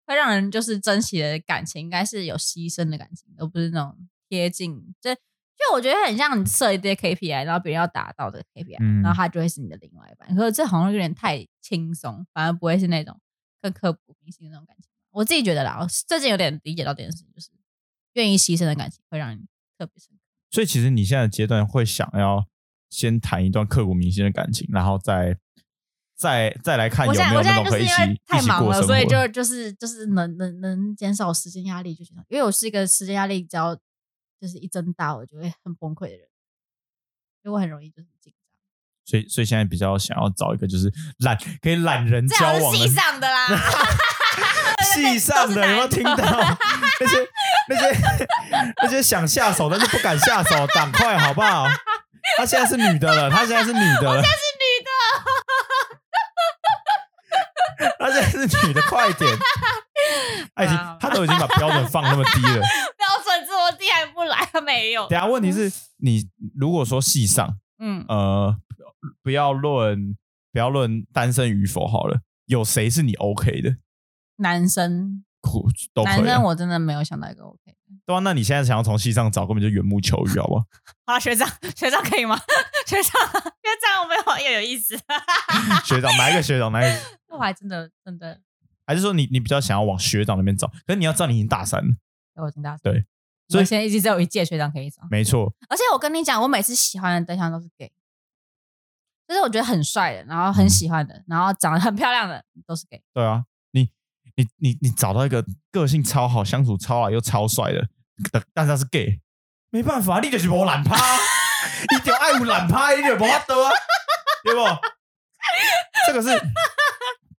[0.06, 3.97] 会让人就是珍惜的感情，应该是有牺牲的感情，而不是那种
[4.28, 4.93] 贴近。
[5.00, 10.36] 就就我觉得很像你设一堆 KPI，然后别人要达到的 KPI，嗯，然后他就会是你的另外一半。
[10.36, 13.17] 可是这好像有点太轻松，反而不会是那种
[13.62, 14.91] 更刻骨铭心的那种感情。
[15.12, 17.50] 我自己觉得啦，我最近有点理解到这件事情，就是
[18.13, 19.45] 愿意牺牲的感情会让你
[19.82, 20.22] 特别深刻。
[20.52, 22.46] 所以其实你现在的阶段会想要
[22.89, 25.36] 先谈一段刻骨铭心的感情，然后再
[26.15, 32.24] 再再来看有没有那种可以一起太忙了，所以就就是就是能能能减少时间压力就行了。
[32.28, 33.76] 因为我是一个时间压力只要
[34.39, 36.28] 就是一增大，我就会很崩溃的人，
[37.44, 38.41] 因为我很容易就是紧张。
[39.06, 43.48] 所以所以现在比较想要找一个就是懒可以懒人交往的，上的啦。
[44.82, 47.17] 戏上的有没有听到 那些
[47.69, 47.97] 那些
[48.84, 51.67] 那些想下手但是不敢下手， 赶快好不好？
[52.38, 54.89] 她现在是女的了，她现在是女的了，我现在是女的，
[58.00, 59.30] 她现在是女的，快点！
[60.56, 62.54] 爱情，她都已经把标准放那么低了，
[62.97, 64.47] 标准这么低还不来？
[64.52, 65.08] 她没有。
[65.08, 68.56] 等下问题是你如果说戏上，嗯呃，
[69.24, 70.15] 不要论
[70.52, 73.78] 不要论单身与否好了，有谁是你 OK 的？
[74.38, 75.24] 男生，
[75.93, 76.15] 都可以。
[76.15, 77.75] 男生我真的没有想到一个 OK 的。
[78.06, 80.65] 对啊，那你现在想要从戏上找，根本就缘木求鱼，好不好？
[81.06, 82.38] 啊，学长， 学长可以吗？
[82.88, 84.97] 学长，学长，我们好也有意思。
[85.86, 86.71] 学长，哪一个学长？
[86.71, 86.99] 哪一个？
[87.30, 88.39] 我还真的真的。
[88.86, 90.67] 还是说你你比较想要往学长那边找？
[90.86, 91.95] 可是你要知道你已经大三了。
[92.36, 92.80] 我已经大三。
[92.91, 93.06] 对，
[93.47, 95.04] 所以现在一直只有一届学长可以找。
[95.10, 95.54] 没错。
[95.69, 97.91] 而且我跟你讲，我每次喜欢的对象都是 gay，
[99.27, 103.01] 就是我觉得很帅的，然后很喜欢的，嗯、然后长得很漂亮的都是 gay。
[103.13, 103.45] 对啊。
[104.41, 107.88] 你你你找到一个个性超好、相处超好又超帅的，
[108.32, 109.19] 但但是他是 gay，
[109.69, 110.95] 没办法，你就是无懒趴，
[111.91, 113.71] 你就爱有懒趴，你就无法得啊，
[114.43, 114.62] 对不？
[116.08, 116.41] 这个是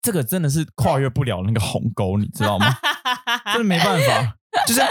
[0.00, 2.66] 这个真的是跨越不了那个鸿沟，你知道吗？
[3.46, 4.36] 真的没办法，
[4.66, 4.86] 就像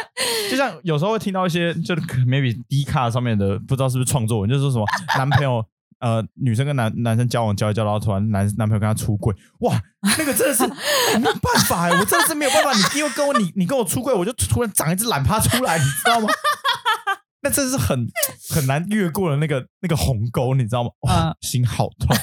[0.50, 4.86] 就像有时候会听到一些，就是 maybe D 卡上面的，不知道是不是创作文，就是说什么
[5.18, 5.66] 男朋友。
[6.02, 9.80] 呃，女生跟男男生交往交一交，然后突然男男朋友跟她出轨，哇，
[10.18, 10.68] 那个真的是
[11.20, 12.74] 没有办法哎，我真的是没有办法。
[12.74, 16.28] 你因为跟我你你跟我出轨，我就突然长一只懒趴出来，你知道吗？
[17.44, 18.08] 那真是很
[18.50, 20.90] 很难越过了那个那个鸿沟，你知道吗？
[21.02, 22.16] 哇，心好痛，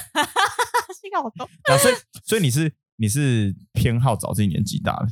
[1.01, 1.47] 心好痛。
[1.73, 1.93] 啊，所以
[2.25, 5.07] 所以你是你是偏好找自己年纪大的？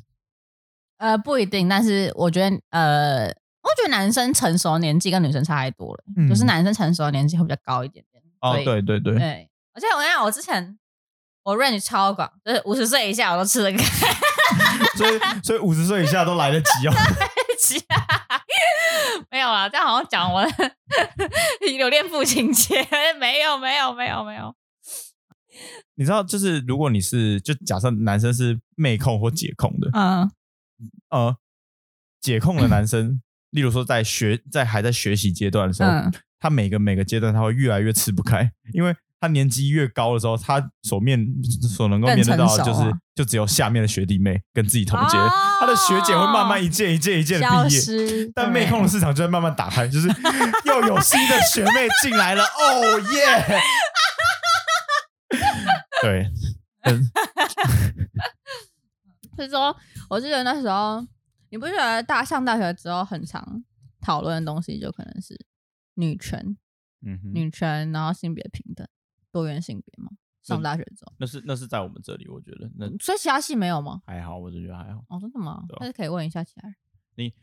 [0.98, 8.24] 呃，不一定，但是我觉得呃，我觉得男生成熟年纪跟女生差太多了，嗯、就是男生成熟的年纪会比较高一点点。
[8.42, 10.78] 哦，对对对对，而且我跟你讲，我之前
[11.44, 13.84] 我 range 超广，就是五十岁以下我都吃得开，
[14.98, 18.42] 所以所以五十岁以下都来得及哦， 来得及啊，
[19.32, 20.46] 没有啊，这样好像讲我
[21.78, 22.86] 有恋父情节，
[23.20, 24.56] 没有没有没有没有，
[25.96, 30.30] 你知道，就是如果你是就假设男生是妹控或姐控的，嗯
[31.10, 31.36] 呃，
[32.20, 33.22] 姐控的男生，嗯、
[33.52, 35.90] 例如说在学在还在学习阶段的时候。
[35.90, 41.26] 嗯他每个每个阶段他会越来越吃不开， 因为他年纪越高的时候，他所面
[41.76, 42.82] 所能够面对到的就是
[43.16, 50.08] 就只有下面的学弟妹跟自己同届，哦、他的学姐会慢慢一件一件一件的毕业，但妹控的市场就在慢慢打开，就是
[50.66, 53.60] 又有新的学妹进来了， 哦耶！
[56.04, 56.30] 对，
[59.36, 59.76] 所以说，
[60.10, 61.04] 我记得那时候，
[61.50, 63.64] 你不觉得大上大学之后很常
[64.00, 65.36] 讨论的东西就可能是。
[65.98, 66.58] 女权，
[67.02, 68.88] 嗯哼，女权，然后性别平等，
[69.32, 70.12] 多元性别嘛。
[70.44, 74.02] 上大学之后，那是那是在我们这里，我觉得那所以其他系没有吗？
[74.06, 75.04] 还好，我就觉得还好。
[75.10, 75.62] 哦，真的吗？
[75.82, 76.76] 那是可以问一下其他人。
[77.16, 77.34] 你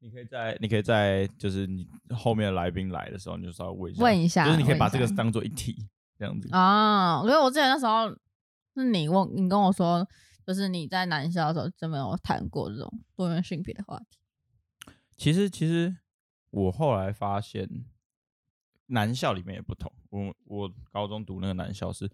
[0.00, 7.22] 你可以在你可以在就是你后面的来宾来的时候，你就稍微问一下，问一下，就是你可以把这个当做一题这样子啊。
[7.24, 8.10] 因为我之前那时候
[8.74, 10.06] 是你问你跟我说，
[10.46, 14.18] 就是你在南校的时候真没有谈过这种多元性别的话题。
[15.16, 15.96] 其实其实
[16.50, 17.86] 我后来发现。
[18.90, 22.06] 男校里面也不同，我我高中读那个男校是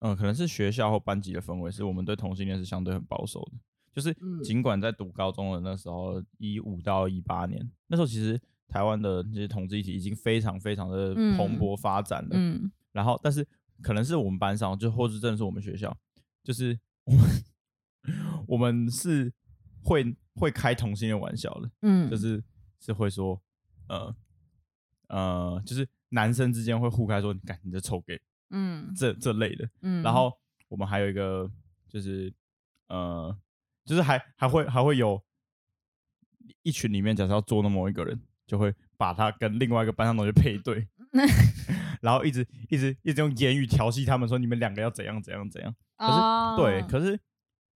[0.00, 3.58] 嗯、呃，可能是学校或班级的氛围，是我们对同性恋是相对很保守的。
[3.92, 12.30] 就是尽管在读高中的那时候，一五到一八年，那时候其实台湾的这些同志议题已经非常非常的蓬勃发展了。
[12.32, 13.46] 嗯嗯、然后，但是
[13.80, 15.96] 可能是我们班上，就或是真的是我们学校，
[16.44, 17.44] 就是我们
[18.46, 19.32] 我们是
[19.82, 21.70] 会会开同性恋玩笑的。
[21.80, 22.44] 嗯，就是
[22.80, 23.40] 是会说，
[23.88, 24.14] 呃
[25.08, 28.20] 呃，就是男生之间会互开说，你看你这臭 gay。
[28.50, 29.68] 嗯，这这类的。
[29.82, 30.32] 嗯，然后
[30.68, 31.48] 我们还有一个
[31.88, 32.32] 就是
[32.88, 33.38] 呃。
[33.86, 35.22] 就是还还会还会有
[36.64, 40.88] 一群里面，假设要捉弄某一个人，就会把他跟另外一个班上同学配对，
[42.02, 45.72] 然后一直一直一直用言语调戏他们，说你们两个要怎样怎样怎样。
[45.96, 46.56] 可是、oh.
[46.58, 47.16] 对，可是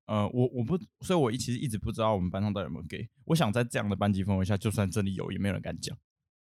[0.07, 3.09] 呃，我我不，所以我一其实一直不知道我们班上到底有没有 gay。
[3.27, 5.97] 我想在这样的班级氛围下，就算真的有，也没有人敢讲。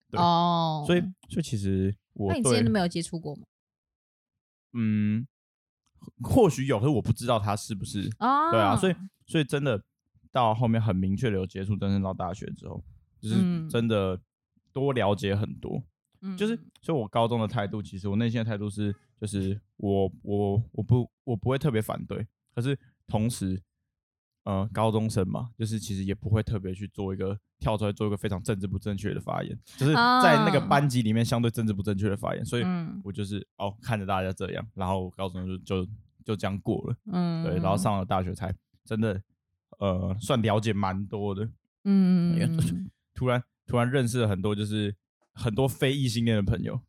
[0.09, 0.87] 对哦，oh.
[0.87, 3.43] 所以所以其实我对，那你之前都没有接触过吗？
[4.73, 5.27] 嗯。
[6.21, 8.01] 或许有，可是我不知道他是不是。
[8.19, 8.51] Oh.
[8.51, 9.83] 对啊，所以所以真的
[10.31, 12.83] 到后面很明确的有接触，真正到大学之后，
[13.19, 14.21] 就是真的
[14.71, 15.83] 多了解很多。
[16.21, 23.59] 嗯，就是所以，我高中的态度，其实我内心的态度是，就是我我我不我不会特别反对，可是同时，
[24.45, 32.63] 呃，高中生嘛，就是其实也不会特别去做一个跳出来做一个非常政治不正确的发言，就是在那个班级里面相对政治不正确的发言，所以
[33.03, 35.91] 我就是哦看着大家这样，然后高中就就
[36.23, 38.53] 就这样过了，嗯，对，然后上了大学才
[38.83, 39.19] 真的
[39.79, 41.49] 呃算了解蛮多的，
[41.85, 42.37] 嗯，
[43.15, 44.95] 突然突然认识了很多就是
[45.33, 46.79] 很多非异性恋的朋友，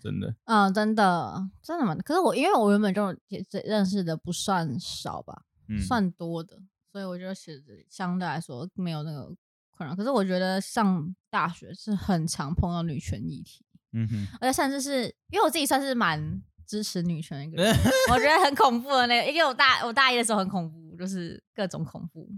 [0.00, 1.94] 真的，嗯，真的真的吗？
[1.96, 6.58] 可是我因为我原本就也认识的不算少吧，嗯，算多的。
[6.92, 9.34] 所以我觉得其实相对来说没有那个
[9.70, 17.74] 困扰，可是我觉得上大学是很常碰到女权议题，嗯哼，而且甚至是因为我自己算是蛮支持女权的一个人，
[18.12, 22.28] 我觉得很恐怖的那个，因为我大我大一的时候很恐怖，就是各种恐怖，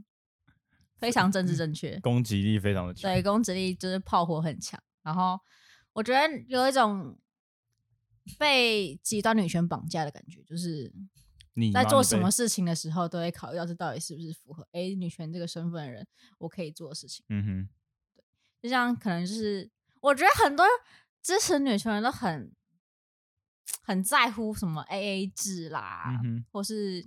[0.98, 5.36] 非常政治正确，攻击力非常的强，对，攻击力就是炮火很强，然后
[5.92, 7.18] 我觉得有一种
[8.38, 10.92] 被极端女权绑架的感觉，就是。
[11.56, 16.04] 你在做什么事情的时候，都会考虑到这到底是不是符合哎女权这个身份的人
[16.38, 17.24] 我可以做的事情。
[17.28, 17.68] 嗯哼，
[18.16, 18.24] 对，
[18.60, 20.66] 就像可能就是我觉得很多
[21.22, 22.52] 支持女权人都很
[23.82, 27.06] 很在乎什么 AA 制啦，嗯，或是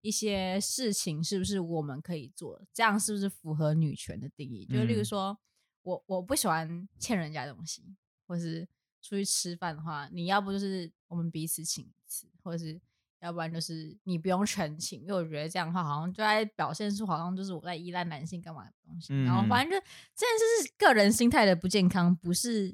[0.00, 4.66] 一些事情是不是我们可以做，这样是不是符合女权的定义？
[4.70, 5.38] 嗯、就例如说
[5.82, 7.94] 我我不喜欢欠人家东西，
[8.26, 8.66] 或是
[9.02, 12.80] 出去吃饭的话，你要不就是我们彼此请一次，或者是。
[13.20, 19.14] 要不然就是你不用全勤，因为我觉得这样的话好像就在表现出好像就是我在依赖男性干嘛的东西。
[19.14, 22.68] 嗯、然后反正就这件事是个人心态的不健康，不是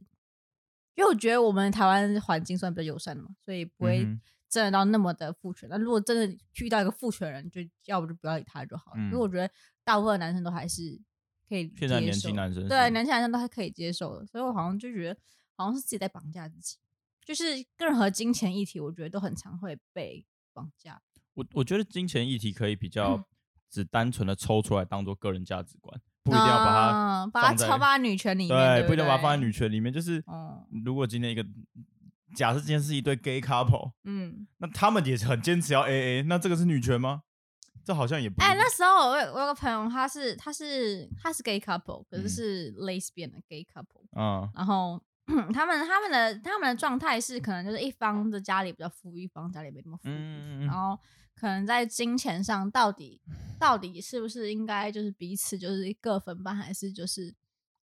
[0.94, 4.04] 因为我觉得我们台湾环境算比较友善的嘛，所以不会
[4.48, 5.68] 真的到那么的父权。
[5.70, 8.96] 那、嗯、如果真的遇到一个父权人，就要不就不要理他就好了。
[8.98, 9.48] 嗯、因为我觉得
[9.84, 11.00] 大部分男生都还是
[11.48, 15.18] 可以接受，现在年轻男生对年轻男生都还可以接受的，所以我好像就觉得
[15.54, 16.76] 好像是自己在绑架自己，
[17.24, 20.26] 就是任何金钱议题，我觉得都很常会被。
[20.52, 21.00] 绑架
[21.34, 23.24] 我，我觉得金钱议题可以比较
[23.70, 29.92] 只单纯的抽出来当做个人价值观，不一定要把它嗯把它超放在女权里面，对，不一定要把它放在女权里面。
[29.92, 31.42] 就是，嗯如果今天一个
[32.36, 37.22] 假设今天是一对 gay couple，嗯，那他们也是很坚持要 AA，那这个是女权吗？
[37.84, 38.40] 这好像也不。
[38.42, 45.02] 哎，那时候我有我有个朋友，他是他是他是 gay couple，可是是 lesbian 的 gay couple，嗯，然后。
[45.52, 50.98] 他们他们的他们的状态是，可能就是一方的家里比较富裕，一方家里没那么富裕，嗯、然后
[51.34, 53.20] 可能在金钱上到底
[53.58, 57.34] 到底是不是应该就是彼此就是各分半，还是就是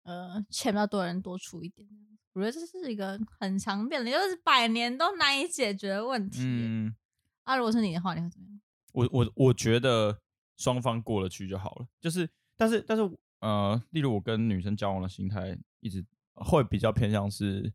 [0.03, 1.87] 呃钱比较多人多出一点？
[2.33, 6.41] 我觉得这是一个很常见的，就是百年都难以解决的问题。
[6.43, 6.95] 嗯，
[7.43, 8.61] 啊，如果是你的话，你会怎么样？
[8.93, 10.19] 我我我觉得
[10.57, 11.87] 双方过得去就好了。
[11.99, 13.03] 就是，但是但是
[13.39, 16.05] 呃，例如我跟女生交往的心态一直。
[16.39, 17.73] 会比较偏向是，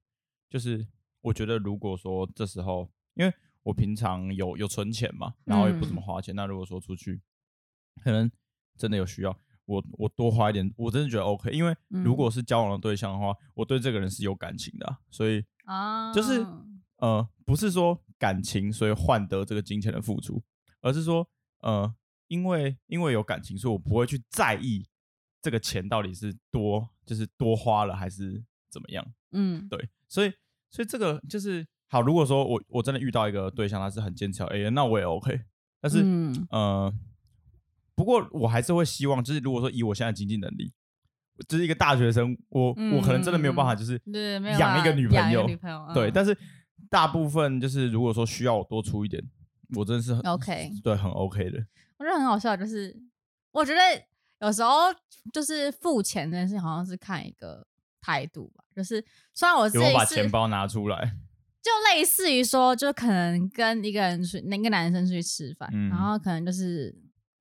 [0.51, 0.87] 就是
[1.21, 7.21] 我觉得如果说这时候，因为我平常有有存钱嘛，然后也不怎么花钱，嗯、那如果说出去，
[8.03, 8.31] 可能
[8.77, 11.51] 真的有需要，我我多花一点，我真的觉得 OK。
[11.51, 16.45] 因为如果是交往的对象的话，我对这个人是有感情的、啊，所以啊，就是
[16.97, 20.43] 呃，不是说感情所以换得这个金钱的付出，
[20.81, 21.27] 而是说
[21.61, 21.95] 呃，
[22.29, 24.87] 因为因为有感情，所以我不会去在意
[25.41, 28.45] 这个钱到底是多，就是多花了还是。
[28.75, 29.07] 怎么样？
[29.31, 30.33] 嗯，对，所以
[30.71, 32.03] 所以这个就是好。
[32.03, 35.41] 如果说我我真的遇到一个对象，他是很坚持要 AA，那我也 OK。
[35.81, 36.95] 但是，嗯、呃，
[37.95, 40.73] 不过我还是会希望，就是如果说以我现在经济能力，
[41.47, 44.01] 就是一个大学生，我、嗯、我可能真的没有办法，就是
[44.59, 45.47] 养一个女朋友。
[45.47, 46.37] 女朋友嗯、对，但是
[46.91, 49.23] 大部分就是如果说需要我多出一点，
[49.77, 51.67] 我真的是很 OK，对，很 OK 的。
[51.99, 52.97] 我觉得很好笑，就是
[53.53, 53.81] 我觉得
[54.41, 54.93] 有时候
[55.33, 57.67] 就是付钱这件事情，好像是看一个
[58.05, 58.65] 态度吧。
[58.77, 59.03] 就是
[59.33, 61.17] 虽然我自己是把钱包拿出来，
[61.63, 66.95] 就类似于说，就可能跟一个人去，那个男生出去吃饭，嗯、然后可能就是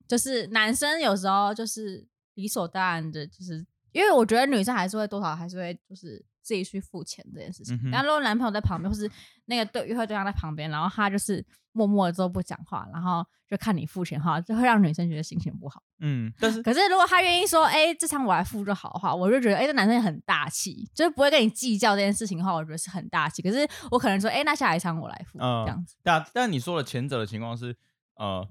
[0.08, 6.24] 就是男生有时候就是理所当然的，就是因为我觉得女生还是会多少还是会就是。
[6.44, 9.10] 自己去付钱这件事情，然后如果男朋友在旁边，或是
[9.46, 15.82] 那个对约会对象在旁边，然后他就是默默的都不讲话，然后就看你付钱的话，就会让女生觉得心情不好。
[16.00, 23.40] 嗯，但是可是如果他愿意说，哎、欸，这场我来付就好的话，我就觉得，哎、欸，这男生也很大气，就是不会跟你计较这件事情的话，我觉得是很大气。
[23.40, 25.96] 可是我可能说，哎、欸，那下一餐我来付，嗯、这样子。
[26.02, 27.74] 但但你说的前者的情况是，
[28.16, 28.46] 呃，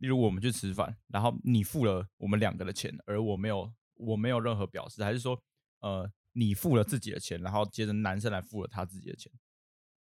[0.00, 5.40] 例如我们去吃饭，然后你付了我们两个的钱，而我没有，我没有任何表示，还是说，
[5.80, 6.10] 呃。
[6.32, 9.32] 你付了自己的钱，然后接着男生来付了他自己的钱。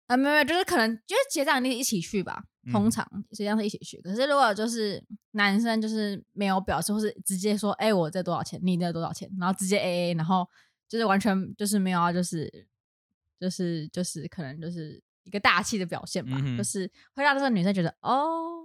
[0.06, 4.00] 啊，没有没有，就是可能就是结账你一起去吧，通常实际上是一起去。
[4.02, 10.46] 可是如果就是男生就是没有表示，或是直接说，哎、欸，我这多少钱，你这多少钱，然后直接 AA，然后
[10.88, 12.66] 就是完全就是没有啊，就是
[13.38, 18.61] 就是就是可能就是一个大气的表现吧，嗯、就是会让这个女生觉得哦。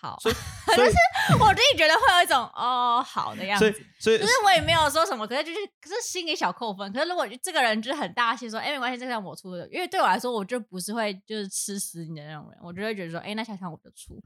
[0.00, 0.34] 好，所以，
[0.76, 0.96] 所以是
[1.40, 6.92] 我自己觉得会有一种哦好的样子，所以，所以就是我也没有说什么，可是就是可是心里小扣分。
[6.92, 14.22] 可是如果这个人就是很大气说，哎、欸，没关系，这个让我出的，因为对我来说，我就不是会就是吃死你的那种人，我就会觉得说，哎、欸，那下场我就出。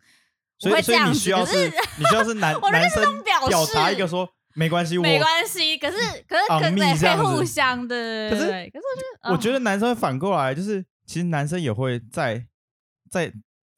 [0.58, 3.40] 所以，所以你需要是，是你需要是男男生表
[3.74, 5.78] 达一个说没关系， 没关系。
[5.78, 5.96] 可是
[6.28, 12.46] 可是可是可以互相的，可是可是我觉得我觉得男生会反过来，就是其实男生也会在
[13.10, 13.32] 在。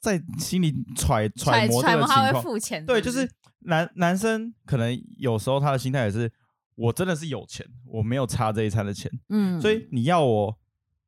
[0.05, 3.27] 在心里揣揣摩这个情况，对，就是
[3.61, 6.31] 男男生可能有时候他的心态也是，
[6.75, 10.55] 我真的是有钱，我没有差这一餐的钱，嗯，所以你要我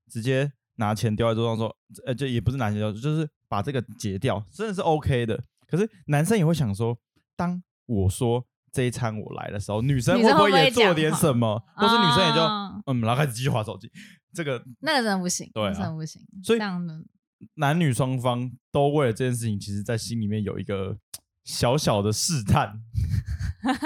[0.10, 1.78] 直接拿钱丢在桌上说，
[2.08, 5.40] 呃，就也不是拿钱丢，就是把这个结掉，真的是 OK 的。
[5.68, 6.98] 可是男生也会想说，
[7.36, 11.64] 当我说这一餐我来的时候，女生会不会也做点什么？
[11.76, 12.42] 或是女生也就
[12.88, 13.92] 嗯，然后开始继续划手机，
[14.34, 17.00] 这个那个真的不行，对，真的不行，所以这样的。
[17.56, 20.98] 男女双方都为了这件事情，其实，在心里面有一个
[21.44, 22.82] 小小的试探。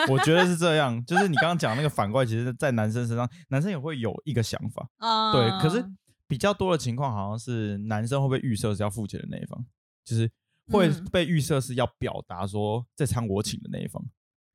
[0.10, 4.88] 我觉得是这样，就是你刚刚讲那个反过来，其实，在男生身上，男生也会有一个想法。
[5.00, 5.84] Uh、对，可是
[6.28, 9.66] 比较多的情况，好像是男生会被预设是要付钱的那一方，
[10.04, 10.30] 就是
[10.68, 14.04] 会被预设是要表达说这餐我请的那一方，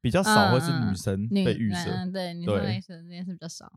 [0.01, 1.91] 比较少会是女生被预设。
[1.91, 3.73] Uh、对，女生被预设这件事比较少。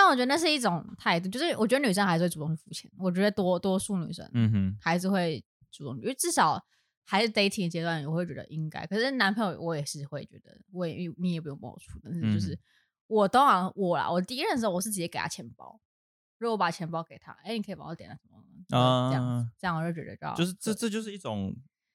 [0.00, 2.88] 但我觉得那是一种态度，就是我觉得女生还是会主动去付钱。
[2.96, 6.64] 我觉得多多数女生，嗯哼，还是会主动，因为至少
[7.04, 8.86] 还是 dating 阶段，我会觉得应该。
[8.86, 12.58] 可是男朋友，我也是会觉得，我也你也不用帮我出，但是就是、嗯、
[13.08, 15.80] 我当然我啦，我第一任的时候我是直接给他钱包，
[16.38, 19.10] 如果我把钱包给他，哎、欸，你可以帮我点什么啊？
[19.10, 21.52] 这样这样我就觉得就是这这就是一种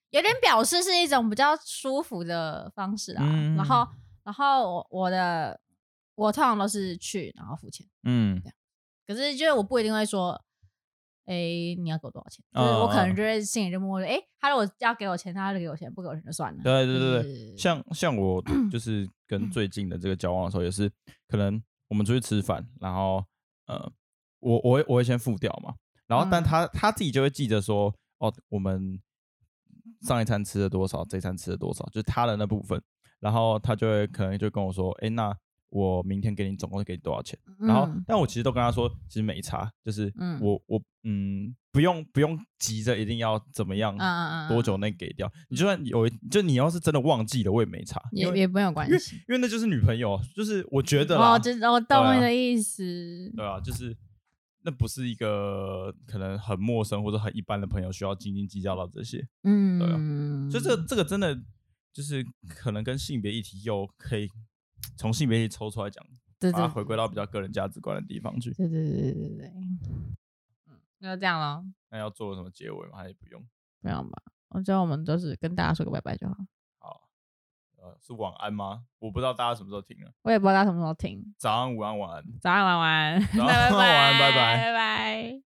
[0.09, 3.21] 有点表示是一种比较舒服的方式啦。
[3.23, 3.87] 嗯、然后
[4.25, 5.57] 然后我我的。
[6.15, 7.87] 我通常都是去，然后付钱。
[8.03, 8.41] 嗯，
[9.07, 10.39] 可是就是我不一定会说，
[11.25, 11.33] 哎，
[11.77, 12.43] 你要给我多少钱？
[12.53, 16.63] 就是我可能就会心里就默默的，哎，他如果要给我钱，他就给我钱；不给我钱就算了。
[16.63, 20.91] 对对对对，像像我 就是跟最近的这个交往的时候，也是
[21.27, 23.23] 可能我们出去吃饭，然后
[23.65, 23.91] 呃，
[24.39, 25.73] 我我会我会先付掉嘛，
[26.07, 29.01] 然后但他他自己就会记着说，哦，我们
[30.01, 32.81] 上一餐吃了多少，这一餐吃了多少，就是他的那部分，
[33.19, 35.35] 然后他就会可能就跟我说，哎，那。
[35.73, 37.37] 我明天给你总共给你多少钱？
[37.59, 45.27] 嗯、然后，但我其实都跟他说，其实没差，就是我、嗯、我嗯，不用不用急着一定要怎么样，嗯、多久内给掉？
[45.27, 52.83] 嗯、你就算有，就你要是真的忘记了，我也没差，也也没有关系，因为那就是女朋友，就是我觉得哦，就是我懂你的意思。
[53.35, 53.97] 对、啊，对啊，就是
[54.61, 59.97] 那不是一个可能很陌生或者很一般的朋友需要斤斤计较到这些，嗯，对啊，
[60.51, 61.35] 所以这个这个真的
[61.91, 64.29] 就是可能跟性别议题又可以。
[64.95, 66.05] 从性别里抽出来讲，
[66.39, 68.51] 对对，把它回归到比较个人价值观的地方去。
[68.53, 69.47] 对对对对对对。
[69.55, 69.79] 嗯，
[70.99, 71.63] 那就这样了。
[71.89, 72.97] 那要做什么结尾吗？
[72.97, 73.43] 还是不用？
[73.81, 74.21] 不用吧。
[74.49, 76.35] 我觉得我们就是跟大家说个拜拜就好。
[76.79, 77.09] 好。
[77.77, 78.85] 呃，是晚安吗？
[78.99, 80.11] 我不知道大家什么时候听啊。
[80.21, 81.33] 我也不知道大家什么时候听。
[81.37, 82.23] 早安、午安、晚安。
[82.39, 83.21] 早安、晚安。
[83.35, 84.57] 早安、晚安，拜拜。
[84.63, 85.52] 拜拜。